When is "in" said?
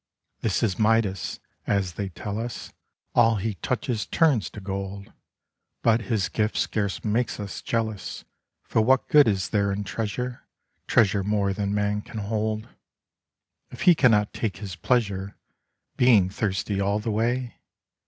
9.71-9.83